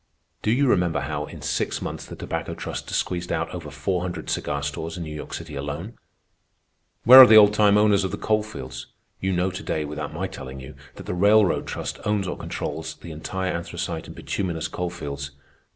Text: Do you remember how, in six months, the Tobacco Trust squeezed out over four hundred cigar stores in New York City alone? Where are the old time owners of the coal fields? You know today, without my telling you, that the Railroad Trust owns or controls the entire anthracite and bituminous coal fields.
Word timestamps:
Do 0.41 0.49
you 0.49 0.67
remember 0.67 1.01
how, 1.01 1.25
in 1.25 1.43
six 1.43 1.79
months, 1.79 2.05
the 2.05 2.15
Tobacco 2.15 2.55
Trust 2.55 2.89
squeezed 2.89 3.31
out 3.31 3.53
over 3.53 3.69
four 3.69 4.01
hundred 4.01 4.31
cigar 4.31 4.63
stores 4.63 4.97
in 4.97 5.03
New 5.03 5.13
York 5.13 5.31
City 5.31 5.53
alone? 5.53 5.93
Where 7.03 7.19
are 7.19 7.27
the 7.27 7.35
old 7.35 7.53
time 7.53 7.77
owners 7.77 8.03
of 8.03 8.09
the 8.09 8.17
coal 8.17 8.41
fields? 8.41 8.87
You 9.19 9.31
know 9.31 9.51
today, 9.51 9.85
without 9.85 10.11
my 10.11 10.25
telling 10.25 10.59
you, 10.59 10.73
that 10.95 11.05
the 11.05 11.13
Railroad 11.13 11.67
Trust 11.67 11.99
owns 12.03 12.27
or 12.27 12.35
controls 12.35 12.95
the 12.95 13.11
entire 13.11 13.51
anthracite 13.51 14.07
and 14.07 14.15
bituminous 14.15 14.67
coal 14.67 14.89
fields. 14.89 15.33